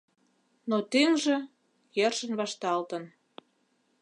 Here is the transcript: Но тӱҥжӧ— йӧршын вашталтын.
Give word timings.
Но 0.69 0.77
тӱҥжӧ— 0.91 1.37
йӧршын 1.97 2.31
вашталтын. 2.39 3.03